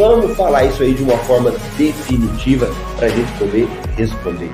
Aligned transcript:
Vamos 0.00 0.34
falar 0.34 0.64
isso 0.64 0.82
aí 0.82 0.94
de 0.94 1.02
uma 1.02 1.18
forma 1.18 1.50
definitiva 1.76 2.66
para 2.96 3.08
a 3.08 3.10
gente 3.10 3.30
poder 3.38 3.68
responder. 3.98 4.50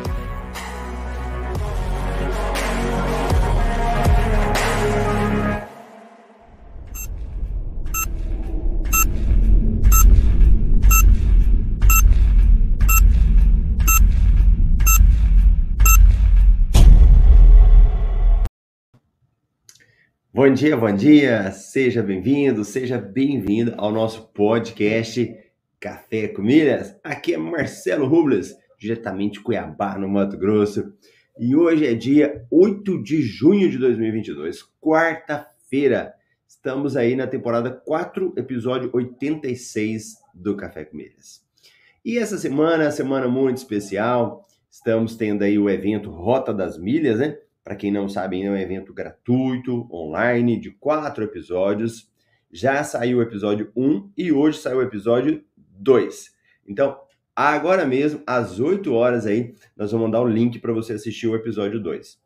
Bom 20.35 20.53
dia, 20.53 20.77
bom 20.77 20.93
dia, 20.93 21.51
seja 21.53 22.03
bem-vindo, 22.03 22.65
seja 22.65 22.99
bem-vinda 22.99 23.75
ao 23.79 23.93
nosso 23.93 24.23
podcast 24.35 25.46
Café 25.81 26.29
com 26.29 26.43
Milhas. 26.43 26.99
Aqui 27.05 27.35
é 27.35 27.37
Marcelo 27.39 28.07
Rubles, 28.07 28.55
diretamente 28.79 29.35
de 29.35 29.41
Cuiabá, 29.41 29.99
no 29.99 30.09
Mato 30.09 30.37
Grosso. 30.37 30.93
E 31.39 31.55
hoje 31.55 31.87
é 31.87 31.95
dia 31.95 32.47
8 32.51 33.03
de 33.03 33.21
junho 33.21 33.71
de 33.71 33.77
2022, 33.77 34.63
quarta-feira. 34.81 36.15
Estamos 36.49 36.97
aí 36.97 37.15
na 37.15 37.27
temporada 37.27 37.71
4, 37.71 38.33
episódio 38.37 38.91
86 38.93 40.15
do 40.35 40.57
Café 40.57 40.87
com 40.87 40.97
Milhas. 40.97 41.45
E 42.03 42.19
essa 42.19 42.39
semana, 42.39 42.91
semana 42.91 43.29
muito 43.29 43.59
especial, 43.59 44.47
estamos 44.71 45.15
tendo 45.15 45.43
aí 45.43 45.59
o 45.59 45.69
evento 45.69 46.11
Rota 46.11 46.55
das 46.55 46.79
Milhas, 46.79 47.19
né? 47.19 47.37
Para 47.63 47.77
quem 47.77 47.91
não 47.91 48.09
sabe, 48.09 48.43
é 48.43 48.51
um 48.51 48.57
evento 48.57 48.95
gratuito, 48.95 49.89
online, 49.93 50.59
de 50.59 50.71
quatro 50.71 51.25
episódios. 51.25 52.09
Já 52.51 52.83
saiu 52.83 53.19
o 53.19 53.23
episódio 53.23 53.71
1 53.77 54.13
e 54.17 54.33
hoje 54.33 54.59
saiu 54.59 54.79
o 54.79 54.83
episódio 54.83 55.45
2. 55.87 56.35
Então, 56.69 56.99
agora 57.35 57.87
mesmo, 57.87 58.23
às 58.27 58.61
8 58.61 58.93
horas 58.93 59.25
aí, 59.25 59.55
nós 59.77 59.93
vamos 59.93 60.07
mandar 60.07 60.21
o 60.21 60.29
link 60.29 60.59
para 60.59 60.73
você 60.73 60.95
assistir 60.95 61.29
o 61.29 61.35
episódio 61.35 61.81
2. 61.81 62.19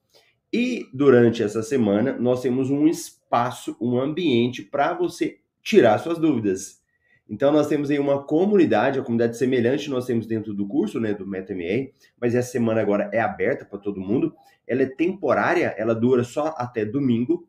E 0.52 0.88
durante 0.92 1.42
essa 1.42 1.62
semana, 1.62 2.16
nós 2.18 2.42
temos 2.42 2.70
um 2.70 2.88
espaço, 2.88 3.76
um 3.80 4.00
ambiente 4.00 4.62
para 4.62 4.94
você 4.94 5.38
tirar 5.62 5.98
suas 5.98 6.18
dúvidas. 6.18 6.80
Então, 7.28 7.52
nós 7.52 7.68
temos 7.68 7.90
aí 7.90 7.98
uma 7.98 8.24
comunidade, 8.24 8.98
a 8.98 9.02
comunidade 9.02 9.36
semelhante 9.36 9.88
nós 9.88 10.06
temos 10.06 10.26
dentro 10.26 10.52
do 10.52 10.66
curso, 10.66 10.98
né, 10.98 11.14
do 11.14 11.24
MetaMA, 11.24 11.90
mas 12.20 12.34
essa 12.34 12.50
semana 12.50 12.80
agora 12.80 13.08
é 13.12 13.20
aberta 13.20 13.64
para 13.64 13.78
todo 13.78 14.00
mundo 14.00 14.34
ela 14.70 14.84
é 14.84 14.86
temporária, 14.86 15.74
ela 15.76 15.96
dura 15.96 16.22
só 16.22 16.54
até 16.56 16.84
domingo. 16.84 17.44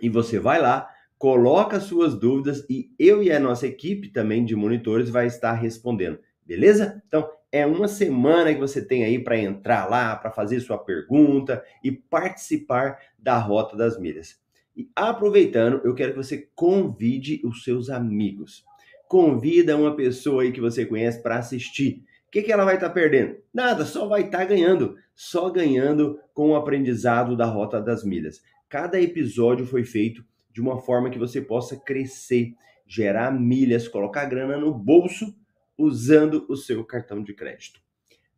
E 0.00 0.08
você 0.08 0.38
vai 0.38 0.58
lá, 0.58 0.88
coloca 1.20 1.78
suas 1.80 2.18
dúvidas 2.18 2.64
e 2.70 2.90
eu 2.98 3.22
e 3.22 3.30
a 3.30 3.38
nossa 3.38 3.66
equipe 3.66 4.08
também 4.08 4.42
de 4.42 4.56
monitores 4.56 5.10
vai 5.10 5.26
estar 5.26 5.52
respondendo. 5.52 6.18
Beleza? 6.46 7.02
Então, 7.06 7.28
é 7.52 7.66
uma 7.66 7.88
semana 7.88 8.54
que 8.54 8.58
você 8.58 8.82
tem 8.82 9.04
aí 9.04 9.22
para 9.22 9.36
entrar 9.36 9.84
lá, 9.84 10.16
para 10.16 10.30
fazer 10.30 10.60
sua 10.60 10.78
pergunta 10.78 11.62
e 11.84 11.92
participar 11.92 12.98
da 13.18 13.36
Rota 13.36 13.76
das 13.76 14.00
Milhas. 14.00 14.40
E 14.74 14.88
aproveitando, 14.96 15.82
eu 15.84 15.94
quero 15.94 16.12
que 16.12 16.16
você 16.16 16.48
convide 16.54 17.42
os 17.44 17.64
seus 17.64 17.90
amigos. 17.90 18.64
Convida 19.06 19.76
uma 19.76 19.94
pessoa 19.94 20.42
aí 20.42 20.52
que 20.52 20.60
você 20.60 20.86
conhece 20.86 21.22
para 21.22 21.36
assistir. 21.36 22.02
O 22.28 22.30
que, 22.30 22.40
que 22.40 22.50
ela 22.50 22.64
vai 22.64 22.76
estar 22.76 22.88
tá 22.88 22.94
perdendo? 22.94 23.36
Nada, 23.52 23.84
só 23.84 24.08
vai 24.08 24.22
estar 24.22 24.38
tá 24.38 24.44
ganhando. 24.46 24.96
Só 25.14 25.50
ganhando 25.50 26.18
com 26.32 26.52
o 26.52 26.56
aprendizado 26.56 27.36
da 27.36 27.44
Rota 27.44 27.78
das 27.78 28.02
Milhas. 28.02 28.40
Cada 28.70 28.98
episódio 28.98 29.66
foi 29.66 29.84
feito 29.84 30.24
de 30.60 30.68
uma 30.68 30.78
forma 30.78 31.08
que 31.08 31.18
você 31.18 31.40
possa 31.40 31.74
crescer, 31.74 32.54
gerar 32.86 33.32
milhas, 33.32 33.88
colocar 33.88 34.26
grana 34.26 34.58
no 34.58 34.74
bolso 34.74 35.34
usando 35.76 36.44
o 36.50 36.56
seu 36.56 36.84
cartão 36.84 37.22
de 37.22 37.32
crédito. 37.32 37.80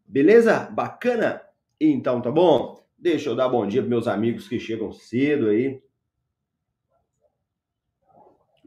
Beleza? 0.06 0.60
Bacana? 0.70 1.42
Então 1.80 2.22
tá 2.22 2.30
bom? 2.30 2.80
Deixa 2.96 3.28
eu 3.28 3.34
dar 3.34 3.48
bom 3.48 3.66
dia 3.66 3.82
para 3.82 3.90
meus 3.90 4.06
amigos 4.06 4.46
que 4.46 4.60
chegam 4.60 4.92
cedo 4.92 5.48
aí. 5.48 5.82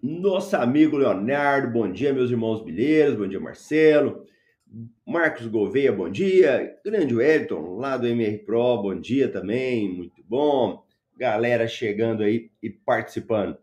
Nosso 0.04 0.58
amigo 0.58 0.98
Leonardo, 0.98 1.72
bom 1.72 1.90
dia, 1.90 2.14
meus 2.14 2.30
irmãos 2.30 2.62
bilheiros, 2.62 3.16
bom 3.16 3.28
dia, 3.28 3.40
Marcelo. 3.40 4.26
Marcos 5.06 5.48
Gouveia, 5.48 5.94
bom 5.94 6.10
dia. 6.10 6.78
Grande 6.84 7.16
Wellington, 7.16 7.78
lá 7.78 7.96
do 7.96 8.06
MR 8.06 8.40
Pro, 8.40 8.82
bom 8.82 9.00
dia 9.00 9.30
também, 9.30 9.88
muito 9.96 10.22
bom. 10.28 10.85
Galera 11.18 11.68
chegando 11.68 12.24
aí 12.24 12.52
e 12.62 12.70
participando. 12.70 13.58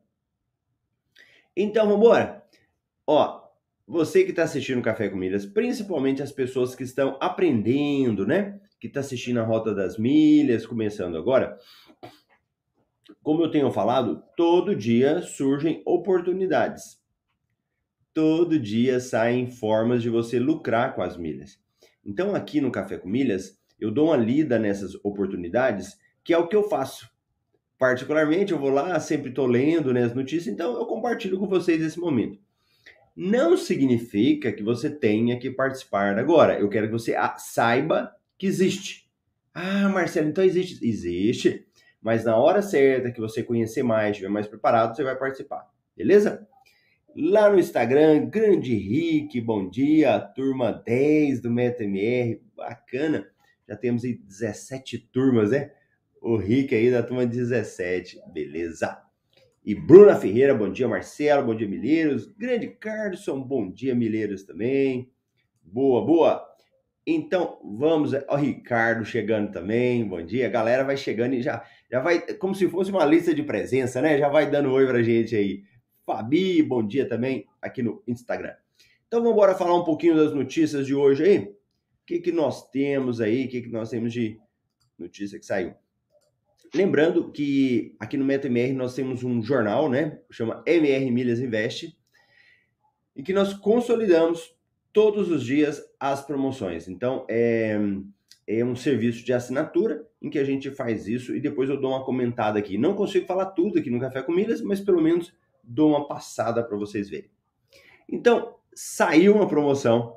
Então, 1.57 1.87
vamos 1.87 2.05
embora. 2.05 2.43
Ó, 3.07 3.43
você 3.87 4.25
que 4.25 4.31
está 4.31 4.45
assistindo 4.45 4.83
Café 4.83 5.09
com 5.09 5.17
Milhas, 5.17 5.45
principalmente 5.45 6.23
as 6.23 6.33
pessoas 6.33 6.75
que 6.75 6.83
estão 6.83 7.19
aprendendo, 7.21 8.27
né? 8.27 8.61
Que 8.81 8.87
está 8.87 9.01
assistindo 9.01 9.41
a 9.41 9.45
Rota 9.45 9.75
das 9.75 9.99
Milhas, 9.99 10.67
começando 10.67 11.17
agora. 11.17 11.59
Como 13.23 13.43
eu 13.43 13.51
tenho 13.51 13.71
falado, 13.71 14.23
todo 14.37 14.75
dia 14.75 15.21
surgem 15.23 15.83
oportunidades 15.85 17.03
todo 18.15 18.59
dia 18.59 19.01
saem 19.01 19.51
formas 19.51 20.03
de 20.03 20.11
você 20.11 20.39
lucrar 20.39 20.95
com 20.95 21.03
as 21.03 21.17
milhas. 21.17 21.59
Então, 22.05 22.35
aqui 22.35 22.61
no 22.61 22.71
Café 22.71 22.99
com 22.99 23.09
Milhas, 23.09 23.59
eu 23.81 23.91
dou 23.91 24.09
uma 24.09 24.17
lida 24.17 24.59
nessas 24.59 24.95
oportunidades, 25.05 25.99
que 26.23 26.33
é 26.33 26.39
o 26.39 26.47
que 26.47 26.57
eu 26.57 26.69
faço. 26.69 27.11
Particularmente, 27.83 28.53
eu 28.53 28.61
vou 28.61 28.71
lá, 28.71 29.01
sempre 29.01 29.31
estou 29.31 29.45
lendo 29.45 29.93
né, 29.93 30.05
as 30.05 30.15
notícias, 30.15 30.47
então 30.47 30.79
eu 30.79 30.87
compartilho 30.87 31.37
com 31.37 31.49
vocês 31.49 31.83
esse 31.83 31.99
momento. 31.99 32.39
Não 33.17 33.57
significa 33.57 34.53
que 34.53 34.63
você 34.63 34.89
tenha 34.89 35.37
que 35.37 35.51
participar 35.51 36.17
agora. 36.17 36.57
Eu 36.61 36.69
quero 36.69 36.87
que 36.87 36.93
você 36.93 37.17
saiba 37.39 38.15
que 38.39 38.47
existe. 38.47 39.11
Ah, 39.53 39.89
Marcelo, 39.89 40.29
então 40.29 40.45
existe. 40.45 40.79
Existe. 40.87 41.67
Mas 42.01 42.25
na 42.25 42.37
hora 42.37 42.63
certa, 42.63 43.11
que 43.11 43.21
você 43.21 43.43
conhecer 43.43 43.83
mais, 43.83 44.13
estiver 44.13 44.31
mais 44.31 44.47
preparado, 44.47 44.95
você 44.95 45.03
vai 45.03 45.19
participar. 45.19 45.69
Beleza? 45.97 46.47
Lá 47.17 47.51
no 47.51 47.59
Instagram, 47.59 48.27
Grande 48.27 48.77
Rick, 48.77 49.41
bom 49.41 49.69
dia, 49.69 50.21
turma 50.21 50.71
10 50.71 51.43
do 51.43 51.51
MetaMR, 51.51 52.41
bacana. 52.57 53.27
Já 53.69 53.77
temos 53.77 54.05
aí 54.05 54.15
17 54.15 54.99
turmas, 55.13 55.51
né? 55.51 55.73
O 56.23 56.37
Rick 56.37 56.73
aí 56.73 56.89
da 56.89 57.03
turma 57.03 57.27
17, 57.27 58.21
beleza. 58.33 58.97
E 59.65 59.75
Bruna 59.75 60.15
Ferreira, 60.15 60.55
bom 60.55 60.71
dia, 60.71 60.87
Marcelo, 60.87 61.45
bom 61.45 61.53
dia, 61.53 61.67
Milheiros. 61.67 62.29
Grande 62.29 62.69
Carlson, 62.69 63.43
bom 63.43 63.69
dia, 63.69 63.93
Milheiros 63.93 64.45
também. 64.45 65.11
Boa, 65.61 66.07
boa. 66.07 66.49
Então, 67.05 67.59
vamos, 67.65 68.13
ó, 68.29 68.37
Ricardo 68.37 69.05
chegando 69.05 69.51
também, 69.51 70.07
bom 70.07 70.25
dia. 70.25 70.47
A 70.47 70.49
galera 70.51 70.85
vai 70.85 70.97
chegando 70.97 71.35
e 71.35 71.43
já, 71.43 71.67
já 71.91 71.99
vai, 71.99 72.21
como 72.37 72.55
se 72.55 72.69
fosse 72.69 72.93
uma 72.93 73.05
lista 73.05 73.35
de 73.35 73.43
presença, 73.43 74.01
né? 74.01 74.17
Já 74.17 74.29
vai 74.29 74.49
dando 74.49 74.71
oi 74.71 74.87
pra 74.87 75.03
gente 75.03 75.35
aí. 75.35 75.65
Fabi, 76.07 76.63
bom 76.63 76.87
dia 76.87 77.09
também 77.09 77.47
aqui 77.61 77.83
no 77.83 78.01
Instagram. 78.07 78.55
Então 79.09 79.19
vamos 79.19 79.33
embora 79.33 79.57
falar 79.57 79.75
um 79.75 79.83
pouquinho 79.83 80.15
das 80.15 80.33
notícias 80.33 80.87
de 80.87 80.95
hoje 80.95 81.25
aí. 81.25 81.39
O 81.39 82.07
que, 82.07 82.21
que 82.21 82.31
nós 82.31 82.71
temos 82.71 83.21
aí? 83.21 83.47
O 83.47 83.49
que, 83.49 83.63
que 83.63 83.71
nós 83.71 83.91
temos 83.91 84.13
de 84.13 84.39
notícia 84.97 85.37
que 85.37 85.45
saiu? 85.45 85.75
Lembrando 86.75 87.31
que 87.31 87.95
aqui 88.01 88.17
no 88.17 88.25
MetaMR 88.25 88.73
nós 88.73 88.95
temos 88.95 89.23
um 89.23 89.43
jornal, 89.43 89.91
né? 89.91 90.21
Chama 90.31 90.63
MR 90.67 91.11
Milhas 91.11 91.39
Invest, 91.39 91.95
em 93.15 93.23
que 93.23 93.35
nós 93.35 93.53
consolidamos 93.53 94.57
todos 94.93 95.31
os 95.31 95.45
dias 95.45 95.83
as 96.01 96.25
promoções. 96.25 96.89
Então, 96.89 97.27
é, 97.29 97.79
é 98.47 98.65
um 98.65 98.75
serviço 98.75 99.25
de 99.25 99.33
assinatura 99.33 100.07
em 100.21 100.31
que 100.31 100.39
a 100.39 100.45
gente 100.45 100.71
faz 100.71 101.07
isso 101.07 101.35
e 101.37 101.41
depois 101.41 101.69
eu 101.69 101.81
dou 101.81 101.91
uma 101.91 102.05
comentada 102.05 102.59
aqui. 102.59 102.79
Não 102.79 102.95
consigo 102.95 103.27
falar 103.27 103.47
tudo 103.47 103.79
aqui 103.79 103.91
no 103.91 104.01
Café 104.01 104.23
com 104.23 104.33
Milhas, 104.33 104.63
mas 104.63 104.81
pelo 104.81 105.03
menos 105.03 105.33
dou 105.63 105.91
uma 105.91 106.09
passada 106.09 106.63
para 106.63 106.77
vocês 106.77 107.09
verem. 107.09 107.31
Então, 108.09 108.57
saiu 108.75 109.35
uma 109.35 109.49
promoção, 109.49 110.17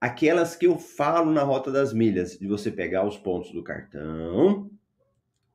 aquelas 0.00 0.56
que 0.56 0.66
eu 0.66 0.78
falo 0.78 1.30
na 1.30 1.42
Rota 1.42 1.72
das 1.72 1.92
Milhas, 1.92 2.38
de 2.38 2.46
você 2.46 2.70
pegar 2.70 3.06
os 3.06 3.16
pontos 3.16 3.50
do 3.52 3.62
cartão, 3.62 4.70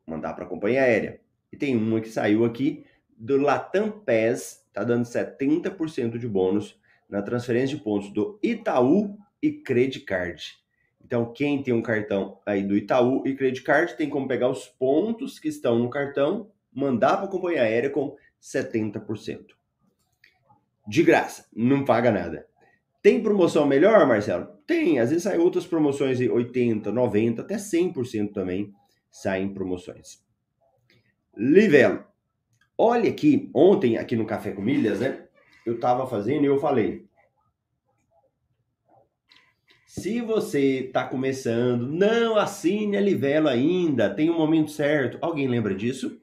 mandar 0.06 0.34
para 0.34 0.46
a 0.46 0.48
companhia 0.48 0.84
aérea. 0.84 1.20
E 1.52 1.58
tem 1.58 1.76
uma 1.76 2.02
que 2.02 2.10
saiu 2.10 2.46
aqui 2.46 2.86
do 3.18 3.38
Latam 3.38 3.92
Pass, 3.92 4.66
tá 4.74 4.84
dando 4.84 5.06
70% 5.06 6.18
de 6.18 6.28
bônus 6.28 6.80
na 7.10 7.22
transferência 7.22 7.78
de 7.78 7.84
pontos 7.84 8.12
do 8.12 8.40
Itaú 8.42 9.18
e 9.42 9.52
Credit 9.52 10.02
Card. 10.02 10.62
Então, 11.04 11.32
quem 11.34 11.62
tem 11.62 11.74
um 11.74 11.82
cartão 11.82 12.40
aí 12.46 12.64
do 12.64 12.76
Itaú 12.76 13.22
e 13.28 13.36
Credit 13.36 13.64
Card 13.64 13.98
tem 13.98 14.10
como 14.10 14.28
pegar 14.28 14.50
os 14.50 14.66
pontos 14.68 15.40
que 15.40 15.50
estão 15.50 15.78
no 15.78 15.90
cartão, 15.90 16.50
mandar 16.74 17.18
para 17.18 17.26
a 17.26 17.30
companhia 17.30 17.64
aérea 17.64 17.90
com 17.90 18.16
70%. 18.42 19.48
De 20.88 21.04
graça, 21.04 21.46
não 21.54 21.84
paga 21.84 22.12
nada. 22.12 22.48
Tem 23.02 23.22
promoção 23.22 23.66
melhor, 23.66 24.08
Marcelo? 24.08 24.48
Tem, 24.66 25.00
às 25.00 25.10
vezes 25.10 25.24
saem 25.24 25.40
outras 25.40 25.68
promoções 25.68 26.18
de 26.18 26.30
80, 26.30 26.92
90, 26.92 27.42
até 27.42 27.56
100% 27.56 28.32
também 28.32 28.74
saem 29.12 29.54
promoções. 29.54 30.24
Livelo. 31.36 32.04
Olha 32.78 33.10
aqui, 33.10 33.52
ontem 33.54 33.98
aqui 33.98 34.16
no 34.16 34.26
Café 34.26 34.52
com 34.52 34.62
Milhas, 34.62 35.02
né? 35.02 35.28
Eu 35.66 35.76
estava 35.76 36.08
fazendo 36.08 36.44
e 36.44 36.48
eu 36.48 36.58
falei. 36.58 37.06
Se 39.86 40.22
você 40.22 40.86
está 40.86 41.06
começando, 41.06 41.86
não 41.86 42.38
assine 42.38 42.96
a 42.96 43.02
Livelo 43.02 43.50
ainda, 43.50 44.10
tem 44.10 44.30
um 44.30 44.38
momento 44.38 44.72
certo. 44.72 45.18
Alguém 45.22 45.48
lembra 45.48 45.76
disso? 45.76 46.18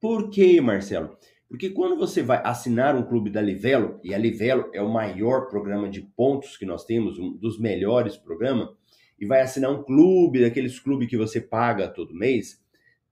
Por 0.00 0.30
quê, 0.30 0.60
Marcelo? 0.60 1.18
Porque 1.48 1.68
quando 1.68 1.96
você 1.96 2.22
vai 2.22 2.40
assinar 2.44 2.96
um 2.96 3.02
clube 3.02 3.28
da 3.28 3.42
Livelo, 3.42 4.00
e 4.02 4.14
a 4.14 4.18
Livelo 4.18 4.70
é 4.72 4.80
o 4.80 4.88
maior 4.88 5.48
programa 5.48 5.88
de 5.90 6.00
pontos 6.00 6.56
que 6.56 6.64
nós 6.64 6.84
temos, 6.84 7.18
um 7.18 7.36
dos 7.36 7.60
melhores 7.60 8.16
programas, 8.16 8.70
e 9.22 9.24
vai 9.24 9.40
assinar 9.40 9.70
um 9.70 9.84
clube, 9.84 10.40
daqueles 10.40 10.80
clubes 10.80 11.08
que 11.08 11.16
você 11.16 11.40
paga 11.40 11.86
todo 11.86 12.12
mês, 12.12 12.60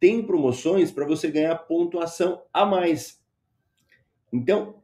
tem 0.00 0.26
promoções 0.26 0.90
para 0.90 1.06
você 1.06 1.30
ganhar 1.30 1.54
pontuação 1.54 2.42
a 2.52 2.66
mais. 2.66 3.22
Então, 4.32 4.82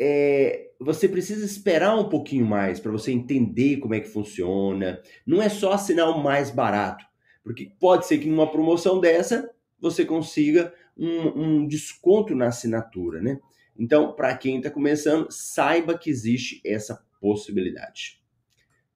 é, 0.00 0.70
você 0.78 1.08
precisa 1.08 1.44
esperar 1.44 1.98
um 1.98 2.08
pouquinho 2.08 2.46
mais 2.46 2.78
para 2.78 2.92
você 2.92 3.10
entender 3.10 3.78
como 3.78 3.92
é 3.92 3.98
que 3.98 4.06
funciona. 4.06 5.02
Não 5.26 5.42
é 5.42 5.48
só 5.48 5.72
assinar 5.72 6.10
o 6.10 6.22
mais 6.22 6.48
barato, 6.48 7.04
porque 7.42 7.72
pode 7.80 8.06
ser 8.06 8.18
que 8.18 8.28
em 8.28 8.32
uma 8.32 8.48
promoção 8.48 9.00
dessa 9.00 9.50
você 9.80 10.04
consiga 10.04 10.72
um, 10.96 11.42
um 11.42 11.66
desconto 11.66 12.36
na 12.36 12.46
assinatura, 12.46 13.20
né? 13.20 13.40
Então, 13.76 14.12
para 14.12 14.36
quem 14.36 14.58
está 14.58 14.70
começando, 14.70 15.26
saiba 15.28 15.98
que 15.98 16.08
existe 16.08 16.60
essa 16.64 17.04
possibilidade. 17.20 18.22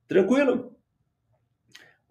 Tranquilo? 0.06 0.76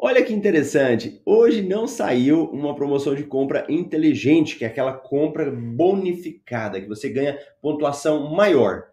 Olha 0.03 0.25
que 0.25 0.33
interessante, 0.33 1.21
hoje 1.23 1.61
não 1.61 1.87
saiu 1.87 2.45
uma 2.45 2.73
promoção 2.73 3.13
de 3.13 3.23
compra 3.23 3.67
inteligente, 3.69 4.57
que 4.57 4.65
é 4.65 4.67
aquela 4.67 4.93
compra 4.93 5.51
bonificada, 5.51 6.81
que 6.81 6.87
você 6.87 7.07
ganha 7.07 7.37
pontuação 7.61 8.33
maior. 8.33 8.89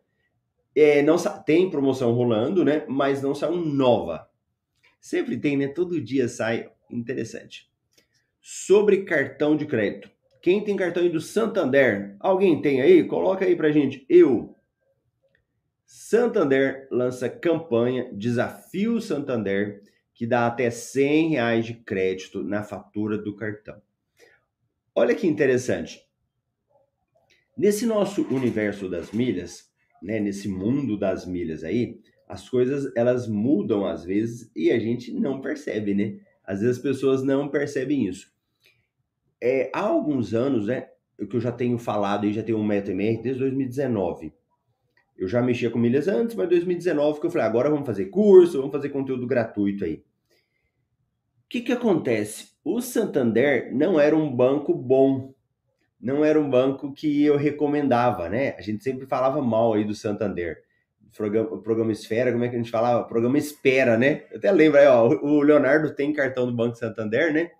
É, 0.77 1.01
não 1.01 1.17
tem 1.47 1.71
promoção 1.71 2.13
rolando, 2.13 2.63
né? 2.63 2.85
Mas 2.87 3.23
não 3.23 3.35
saiu 3.35 3.57
nova. 3.57 4.29
Sempre 5.01 5.39
tem, 5.39 5.57
né? 5.57 5.69
Todo 5.69 5.99
dia 5.99 6.29
sai 6.29 6.71
interessante. 6.91 7.71
Sobre 8.39 9.05
cartão 9.05 9.57
de 9.57 9.65
crédito. 9.65 10.11
Quem 10.43 10.63
tem 10.63 10.77
cartão 10.77 11.03
aí 11.03 11.09
do 11.09 11.23
Santander? 11.23 12.17
Alguém 12.21 12.61
tem 12.61 12.83
aí? 12.83 13.03
Coloca 13.03 13.47
aí 13.47 13.57
pra 13.57 13.73
gente. 13.73 14.05
Eu. 14.11 14.55
Santander 15.87 16.87
lança 16.91 17.31
campanha 17.31 18.11
Desafio 18.13 19.01
Santander 19.01 19.88
que 20.19 20.27
dá 20.27 20.47
até 20.47 20.69
100 20.69 21.31
reais 21.31 21.65
de 21.65 21.75
crédito 21.75 22.43
na 22.43 22.63
fatura 22.63 23.17
do 23.17 23.35
cartão. 23.35 23.81
Olha 24.95 25.15
que 25.15 25.27
interessante. 25.27 26.07
Nesse 27.57 27.87
nosso 27.87 28.23
universo 28.23 28.91
das 28.91 29.13
milhas, 29.13 29.71
né, 30.03 30.21
nesse 30.21 30.49
mundo 30.49 30.99
das 30.99 31.25
milhas 31.25 31.65
aí, 31.65 31.99
as 32.29 32.47
coisas 32.47 32.93
elas 32.95 33.27
mudam 33.27 33.87
às 33.87 34.05
vezes 34.05 34.51
e 34.55 34.71
a 34.71 34.79
gente 34.79 35.11
não 35.13 35.41
percebe, 35.41 35.95
né? 35.95 36.21
Às 36.45 36.61
vezes 36.61 36.77
as 36.77 36.83
pessoas 36.83 37.23
não 37.23 37.49
percebem 37.49 38.07
isso 38.07 38.31
é, 39.41 39.71
há 39.73 39.81
alguns 39.81 40.35
anos, 40.35 40.67
né, 40.67 40.89
que 41.29 41.37
eu 41.37 41.41
já 41.41 41.53
tenho 41.53 41.79
falado 41.79 42.27
e 42.27 42.33
já 42.33 42.43
tenho 42.43 42.59
um 42.59 42.65
MetaMR 42.65 43.23
desde 43.23 43.41
2019. 43.41 44.33
Eu 45.19 45.27
já 45.27 45.43
mexia 45.43 45.69
com 45.69 45.79
milhas 45.79 46.07
antes, 46.07 46.37
mas 46.37 46.49
2019 46.49 47.19
que 47.19 47.27
eu 47.27 47.31
falei, 47.31 47.47
agora 47.47 47.69
vamos 47.69 47.87
fazer 47.87 48.07
curso, 48.07 48.59
vamos 48.59 48.71
fazer 48.71 48.91
conteúdo 48.91 49.27
gratuito 49.27 49.85
aí. 49.85 49.97
O 49.97 51.49
que 51.49 51.61
que 51.61 51.73
acontece? 51.73 52.51
O 52.63 52.81
Santander 52.81 53.75
não 53.75 53.99
era 53.99 54.15
um 54.15 54.31
banco 54.31 54.73
bom, 54.73 55.35
não 56.01 56.25
era 56.25 56.39
um 56.39 56.49
banco 56.49 56.93
que 56.93 57.25
eu 57.25 57.37
recomendava, 57.37 58.29
né? 58.29 58.55
A 58.57 58.63
gente 58.63 58.85
sempre 58.85 59.07
falava 59.07 59.43
mal 59.43 59.75
aí 59.75 59.85
do 59.85 59.95
Santander. 59.95 60.63
O 61.03 61.17
programa, 61.17 61.63
programa 61.63 61.91
Esfera, 61.91 62.31
como 62.31 62.45
é 62.45 62.49
que 62.49 62.55
a 62.55 62.59
gente 62.59 62.71
falava? 62.71 63.03
Programa 63.05 63.39
Espera, 63.39 63.97
né? 63.97 64.25
Eu 64.31 64.37
até 64.37 64.53
lembro 64.53 64.79
aí, 64.79 64.87
ó, 64.87 65.09
o 65.09 65.41
Leonardo 65.41 65.95
tem 65.95 66.13
cartão 66.13 66.47
do 66.47 66.53
Banco 66.53 66.77
Santander, 66.77 67.33
né? 67.33 67.51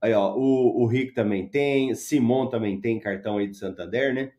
Aí, 0.00 0.12
ó, 0.12 0.36
o, 0.36 0.82
o 0.82 0.86
Rick 0.86 1.12
também 1.12 1.48
tem, 1.48 1.94
Simon 1.94 2.48
também 2.48 2.80
tem 2.80 3.00
cartão 3.00 3.38
aí 3.38 3.48
de 3.48 3.56
Santander, 3.56 4.14
né? 4.14 4.32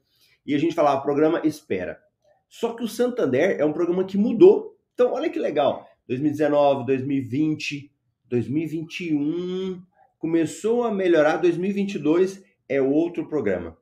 E 0.46 0.54
a 0.54 0.60
gente 0.60 0.76
falava, 0.76 1.02
programa 1.02 1.42
Espera. 1.44 2.05
Só 2.48 2.74
que 2.74 2.84
o 2.84 2.88
Santander 2.88 3.60
é 3.60 3.66
um 3.66 3.74
programa 3.74 4.04
que 4.04 4.18
mudou. 4.18 4.78
Então, 4.94 5.14
olha 5.14 5.30
que 5.30 5.40
legal. 5.40 5.88
2019, 6.08 6.86
2020, 6.86 7.92
2021, 8.30 9.82
começou 10.20 10.84
a 10.84 10.92
melhorar, 10.92 11.38
2022 11.38 12.44
é 12.68 12.82
outro 12.82 13.28
programa. 13.28 13.78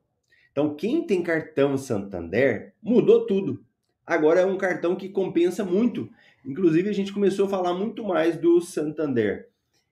Então, 0.50 0.74
quem 0.74 1.06
tem 1.06 1.22
cartão 1.22 1.76
Santander, 1.76 2.74
mudou 2.82 3.26
tudo. 3.26 3.64
Agora 4.06 4.40
é 4.40 4.46
um 4.46 4.56
cartão 4.56 4.94
que 4.94 5.08
compensa 5.08 5.64
muito. 5.64 6.08
Inclusive, 6.44 6.88
a 6.90 6.92
gente 6.92 7.12
começou 7.12 7.46
a 7.46 7.50
falar 7.50 7.74
muito 7.74 8.04
mais 8.04 8.36
do 8.36 8.60
Santander. 8.60 9.48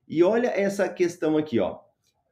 E 0.07 0.23
olha 0.23 0.49
essa 0.49 0.89
questão 0.89 1.37
aqui, 1.37 1.59
ó. 1.59 1.81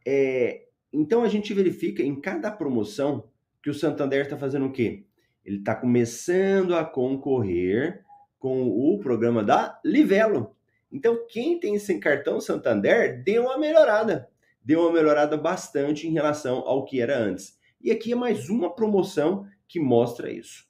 É, 0.06 0.66
então 0.92 1.22
a 1.22 1.28
gente 1.28 1.54
verifica 1.54 2.02
em 2.02 2.20
cada 2.20 2.50
promoção 2.50 3.28
que 3.62 3.70
o 3.70 3.74
Santander 3.74 4.22
está 4.22 4.36
fazendo 4.36 4.66
o 4.66 4.72
quê? 4.72 5.04
Ele 5.44 5.58
está 5.58 5.74
começando 5.74 6.74
a 6.74 6.84
concorrer 6.84 8.04
com 8.38 8.68
o 8.68 8.98
programa 8.98 9.42
da 9.42 9.80
Livelo. 9.84 10.54
Então, 10.92 11.26
quem 11.28 11.58
tem 11.58 11.74
esse 11.74 11.98
cartão 11.98 12.40
Santander 12.40 13.22
deu 13.22 13.44
uma 13.44 13.58
melhorada. 13.58 14.28
Deu 14.62 14.80
uma 14.80 14.92
melhorada 14.92 15.36
bastante 15.36 16.06
em 16.06 16.12
relação 16.12 16.58
ao 16.58 16.84
que 16.84 17.00
era 17.00 17.18
antes. 17.18 17.58
E 17.80 17.90
aqui 17.90 18.12
é 18.12 18.16
mais 18.16 18.48
uma 18.48 18.74
promoção 18.74 19.46
que 19.66 19.80
mostra 19.80 20.30
isso. 20.30 20.68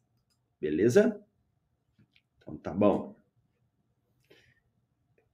Beleza? 0.61 1.21
Então 2.39 2.57
tá 2.57 2.73
bom 2.73 3.21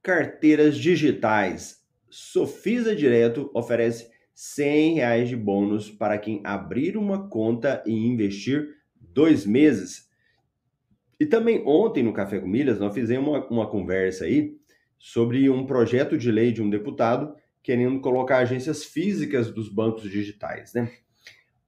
carteiras 0.07 0.78
digitais. 0.78 1.85
Sofisa 2.09 2.95
Direto 2.95 3.50
oferece 3.52 4.09
100 4.33 4.95
reais 4.95 5.28
de 5.28 5.35
bônus 5.35 5.90
para 5.90 6.16
quem 6.16 6.40
abrir 6.45 6.97
uma 6.97 7.28
conta 7.28 7.83
e 7.85 7.93
investir 7.93 8.75
dois 9.17 9.47
meses. 9.47 10.11
E 11.19 11.25
também 11.25 11.63
ontem 11.67 12.03
no 12.03 12.13
Café 12.13 12.39
com 12.39 12.47
Milhas 12.47 12.79
nós 12.79 12.93
fizemos 12.93 13.27
uma, 13.27 13.47
uma 13.49 13.67
conversa 13.67 14.27
aí 14.27 14.55
sobre 14.99 15.49
um 15.49 15.65
projeto 15.65 16.19
de 16.19 16.31
lei 16.31 16.53
de 16.53 16.61
um 16.61 16.69
deputado 16.69 17.35
querendo 17.63 17.99
colocar 18.01 18.39
agências 18.39 18.85
físicas 18.85 19.51
dos 19.51 19.71
bancos 19.71 20.03
digitais, 20.11 20.75
né? 20.75 20.93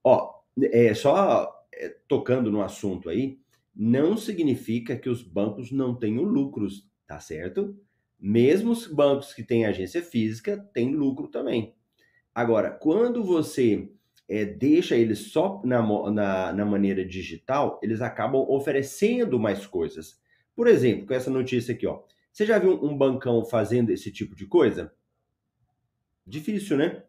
Ó, 0.04 0.42
é 0.60 0.92
só 0.92 1.50
é, 1.72 1.96
tocando 2.06 2.52
no 2.52 2.62
assunto 2.62 3.08
aí, 3.08 3.38
não 3.74 4.16
significa 4.16 4.96
que 4.96 5.08
os 5.08 5.22
bancos 5.22 5.72
não 5.72 5.94
tenham 5.94 6.24
lucros, 6.24 6.86
tá 7.06 7.18
certo? 7.18 7.76
Mesmo 8.20 8.72
os 8.72 8.86
bancos 8.86 9.32
que 9.32 9.42
têm 9.42 9.64
agência 9.64 10.02
física 10.02 10.58
têm 10.72 10.94
lucro 10.94 11.28
também. 11.28 11.74
Agora, 12.34 12.70
quando 12.70 13.24
você 13.24 13.90
é, 14.28 14.44
deixa 14.44 14.94
eles 14.94 15.30
só 15.32 15.62
na, 15.64 15.80
na, 16.10 16.52
na 16.52 16.64
maneira 16.64 17.04
digital, 17.04 17.80
eles 17.82 18.02
acabam 18.02 18.44
oferecendo 18.48 19.38
mais 19.38 19.66
coisas. 19.66 20.20
Por 20.54 20.66
exemplo, 20.66 21.06
com 21.06 21.14
essa 21.14 21.30
notícia 21.30 21.74
aqui, 21.74 21.86
ó. 21.86 22.02
Você 22.32 22.44
já 22.44 22.58
viu 22.58 22.84
um 22.84 22.96
bancão 22.96 23.44
fazendo 23.44 23.90
esse 23.90 24.12
tipo 24.12 24.36
de 24.36 24.46
coisa? 24.46 24.92
Difícil, 26.26 26.76
né? 26.76 27.02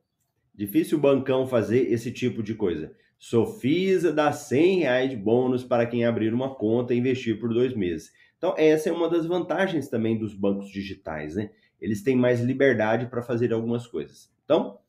Difícil 0.55 0.97
o 0.97 1.01
bancão 1.01 1.45
fazer 1.45 1.91
esse 1.91 2.11
tipo 2.11 2.41
de 2.41 2.55
coisa. 2.55 2.95
Sofisa 3.17 4.13
dá 4.13 4.31
100 4.31 4.79
reais 4.79 5.09
de 5.09 5.17
bônus 5.17 5.63
para 5.63 5.85
quem 5.85 6.05
abrir 6.05 6.33
uma 6.33 6.55
conta 6.55 6.93
e 6.93 6.97
investir 6.97 7.38
por 7.39 7.53
dois 7.53 7.75
meses. 7.75 8.11
Então, 8.38 8.55
essa 8.57 8.89
é 8.89 8.93
uma 8.93 9.09
das 9.09 9.25
vantagens 9.25 9.89
também 9.89 10.17
dos 10.17 10.33
bancos 10.33 10.69
digitais, 10.69 11.35
né? 11.35 11.51
Eles 11.81 12.01
têm 12.01 12.15
mais 12.15 12.39
liberdade 12.39 13.07
para 13.07 13.21
fazer 13.21 13.51
algumas 13.53 13.85
coisas. 13.85 14.31
Então, 14.45 14.79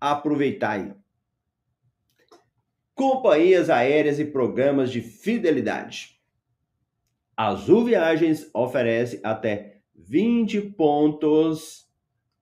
aproveitar 0.00 0.70
aí. 0.70 0.92
Companhias 2.96 3.68
aéreas 3.68 4.18
e 4.18 4.24
programas 4.24 4.90
de 4.90 5.02
fidelidade. 5.02 6.18
Azul 7.36 7.84
Viagens 7.84 8.48
oferece 8.54 9.20
até 9.22 9.82
20 9.94 10.62
pontos 10.70 11.92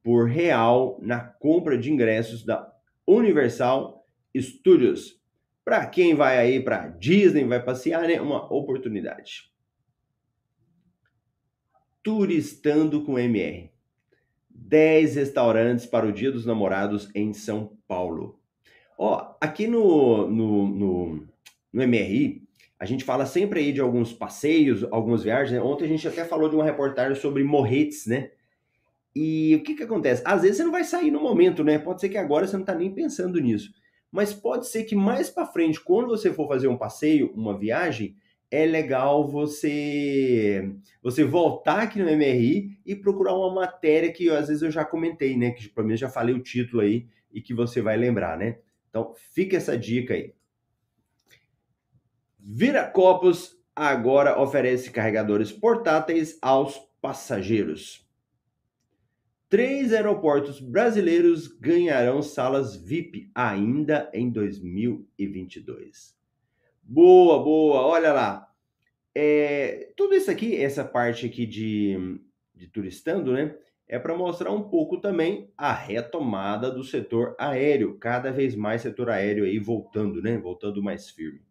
por 0.00 0.28
real 0.28 0.96
na 1.02 1.18
compra 1.18 1.76
de 1.76 1.92
ingressos 1.92 2.44
da 2.44 2.72
Universal 3.04 4.06
Studios. 4.38 5.20
Para 5.64 5.86
quem 5.86 6.14
vai 6.14 6.38
aí 6.38 6.62
para 6.62 6.86
Disney, 6.86 7.42
vai 7.42 7.60
passear, 7.60 8.06
né? 8.06 8.20
Uma 8.20 8.44
oportunidade. 8.54 9.52
Turistando 12.00 13.02
com 13.02 13.18
MR. 13.18 13.72
10 14.48 15.16
restaurantes 15.16 15.84
para 15.84 16.06
o 16.06 16.12
Dia 16.12 16.30
dos 16.30 16.46
Namorados 16.46 17.10
em 17.12 17.32
São 17.32 17.76
Paulo. 17.88 18.43
Ó, 18.98 19.34
aqui 19.40 19.66
no, 19.66 20.28
no, 20.28 20.68
no, 20.68 21.28
no 21.72 21.82
MRI, 21.86 22.42
a 22.78 22.84
gente 22.84 23.04
fala 23.04 23.26
sempre 23.26 23.60
aí 23.60 23.72
de 23.72 23.80
alguns 23.80 24.12
passeios, 24.12 24.84
algumas 24.90 25.22
viagens. 25.22 25.52
Né? 25.52 25.60
Ontem 25.60 25.84
a 25.84 25.88
gente 25.88 26.06
até 26.06 26.24
falou 26.24 26.48
de 26.48 26.54
uma 26.54 26.64
reportagem 26.64 27.14
sobre 27.20 27.42
morretes, 27.42 28.06
né? 28.06 28.30
E 29.14 29.54
o 29.56 29.62
que 29.62 29.74
que 29.74 29.82
acontece? 29.84 30.22
Às 30.24 30.42
vezes 30.42 30.56
você 30.56 30.64
não 30.64 30.72
vai 30.72 30.82
sair 30.82 31.10
no 31.10 31.20
momento, 31.20 31.62
né? 31.62 31.78
Pode 31.78 32.00
ser 32.00 32.08
que 32.08 32.18
agora 32.18 32.46
você 32.46 32.54
não 32.54 32.62
está 32.62 32.74
nem 32.74 32.92
pensando 32.92 33.40
nisso. 33.40 33.72
Mas 34.10 34.32
pode 34.32 34.66
ser 34.68 34.84
que 34.84 34.94
mais 34.94 35.30
para 35.30 35.46
frente, 35.46 35.80
quando 35.80 36.08
você 36.08 36.32
for 36.32 36.48
fazer 36.48 36.68
um 36.68 36.76
passeio, 36.76 37.32
uma 37.34 37.56
viagem, 37.56 38.16
é 38.50 38.66
legal 38.66 39.26
você 39.28 40.72
você 41.02 41.24
voltar 41.24 41.82
aqui 41.82 41.98
no 41.98 42.08
MRI 42.08 42.78
e 42.84 42.94
procurar 42.94 43.34
uma 43.34 43.52
matéria 43.52 44.12
que 44.12 44.28
às 44.30 44.48
vezes 44.48 44.62
eu 44.62 44.70
já 44.70 44.84
comentei, 44.84 45.36
né? 45.36 45.50
Que 45.52 45.68
pelo 45.68 45.86
menos 45.86 46.00
já 46.00 46.08
falei 46.08 46.34
o 46.34 46.42
título 46.42 46.82
aí 46.82 47.06
e 47.32 47.40
que 47.40 47.54
você 47.54 47.80
vai 47.80 47.96
lembrar, 47.96 48.36
né? 48.36 48.58
Então 48.94 49.12
fica 49.32 49.56
essa 49.56 49.76
dica 49.76 50.14
aí. 50.14 50.32
Viracopos 52.38 53.60
agora 53.74 54.40
oferece 54.40 54.92
carregadores 54.92 55.50
portáteis 55.50 56.38
aos 56.40 56.78
passageiros. 57.02 58.08
Três 59.48 59.92
aeroportos 59.92 60.60
brasileiros 60.60 61.48
ganharão 61.48 62.22
salas 62.22 62.76
VIP 62.76 63.32
ainda 63.34 64.08
em 64.14 64.30
2022. 64.30 66.16
Boa, 66.80 67.42
boa. 67.42 67.82
Olha 67.82 68.12
lá. 68.12 68.48
É, 69.12 69.92
tudo 69.96 70.14
isso 70.14 70.30
aqui, 70.30 70.54
essa 70.54 70.84
parte 70.84 71.26
aqui 71.26 71.46
de, 71.46 72.20
de 72.54 72.68
turistando, 72.68 73.32
né? 73.32 73.56
É 73.86 73.98
para 73.98 74.16
mostrar 74.16 74.50
um 74.50 74.62
pouco 74.62 75.00
também 75.00 75.50
a 75.56 75.72
retomada 75.72 76.70
do 76.70 76.82
setor 76.82 77.36
aéreo, 77.38 77.98
cada 77.98 78.32
vez 78.32 78.54
mais 78.54 78.82
setor 78.82 79.10
aéreo 79.10 79.44
aí 79.44 79.58
voltando, 79.58 80.22
né? 80.22 80.38
Voltando 80.38 80.82
mais 80.82 81.10
firme. 81.10 81.42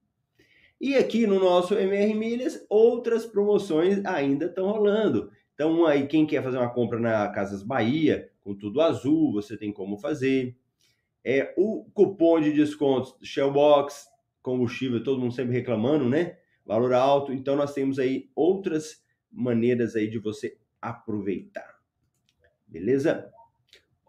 E 0.82 0.96
aqui 0.96 1.25
no 1.25 1.40
nosso 1.40 1.75
MR 1.75 2.13
Milhas, 2.13 2.66
outras 2.70 3.25
promoções 3.25 4.04
ainda 4.04 4.48
estão 4.48 4.70
rolando. 4.70 5.32
Então, 5.54 5.86
aí, 5.86 6.08
quem 6.08 6.25
quer 6.25 6.44
fazer 6.44 6.58
uma 6.58 6.74
compra 6.74 7.00
na 7.00 7.30
Casas 7.30 7.63
Bahia, 7.63 8.30
com 8.42 8.56
tudo 8.56 8.82
azul, 8.82 9.32
você 9.32 9.56
tem 9.56 9.72
como 9.72 9.98
fazer. 9.98 10.58
É 11.24 11.54
o 11.56 11.86
cupom 11.94 12.42
de 12.42 12.52
descontos 12.52 13.16
Shellbox, 13.24 14.08
combustível, 14.42 15.02
todo 15.02 15.22
mundo 15.22 15.34
sempre 15.34 15.54
reclamando, 15.54 16.10
né? 16.10 16.38
Valor 16.66 16.94
alto. 16.94 17.32
Então 17.32 17.56
nós 17.56 17.74
temos 17.74 17.98
aí 17.98 18.30
outras 18.36 19.02
maneiras 19.32 19.96
aí 19.96 20.10
de 20.10 20.20
você 20.20 20.58
aproveitar. 20.82 21.82
Beleza? 22.74 23.30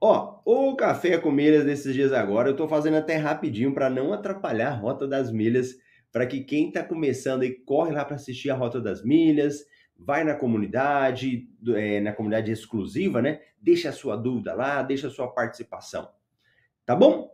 Ó, 0.01 0.41
o 0.43 0.75
café 0.75 1.19
com 1.19 1.31
milhas 1.31 1.67
desses 1.67 1.93
dias 1.93 2.15
agora, 2.15 2.49
eu 2.49 2.57
tô 2.57 2.67
fazendo 2.67 2.97
até 2.97 3.17
rapidinho 3.17 3.75
para 3.75 3.91
não 3.91 4.11
atrapalhar 4.11 4.69
a 4.71 4.75
rota 4.75 5.07
das 5.07 5.31
milhas, 5.31 5.77
para 6.11 6.27
que 6.27 6.43
quem 6.43 6.73
tá 6.73 6.83
começando 6.83 7.43
aí 7.43 7.51
corre 7.51 7.93
lá 7.93 8.07
para 8.07 8.17
assistir 8.17 8.49
a 8.49 8.55
rota 8.55 8.81
das 8.81 9.05
milhas, 9.05 9.67
vai 9.99 10.25
na 10.25 10.35
comunidade, 10.35 11.47
é, 11.75 12.01
na 12.01 12.15
comunidade 12.15 12.51
exclusiva, 12.51 13.21
né? 13.21 13.43
Deixa 13.61 13.91
a 13.91 13.93
sua 13.93 14.17
dúvida 14.17 14.55
lá, 14.55 14.83
deixa 14.83 15.09
a 15.09 15.11
sua 15.11 15.29
participação. 15.29 16.09
Tá 16.87 16.97
bom? 16.97 17.31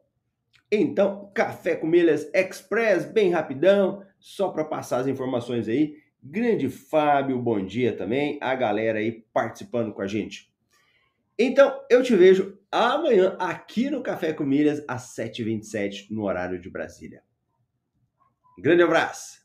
Então, 0.70 1.30
Café 1.32 1.76
com 1.76 1.86
Milhas 1.86 2.28
Express, 2.34 3.04
bem 3.04 3.30
rapidão, 3.30 4.04
só 4.18 4.48
para 4.48 4.64
passar 4.64 4.98
as 4.98 5.06
informações 5.06 5.68
aí. 5.68 5.94
Grande 6.20 6.68
Fábio, 6.68 7.40
bom 7.40 7.64
dia 7.64 7.96
também, 7.96 8.36
a 8.42 8.52
galera 8.56 8.98
aí 8.98 9.24
participando 9.32 9.92
com 9.92 10.02
a 10.02 10.08
gente. 10.08 10.49
Então, 11.42 11.82
eu 11.88 12.02
te 12.02 12.14
vejo 12.14 12.58
amanhã 12.70 13.34
aqui 13.38 13.88
no 13.88 14.02
Café 14.02 14.30
com 14.30 14.44
Milhas 14.44 14.84
às 14.86 15.16
7h27 15.16 16.08
no 16.10 16.24
horário 16.24 16.60
de 16.60 16.68
Brasília. 16.68 17.22
Grande 18.58 18.82
abraço! 18.82 19.39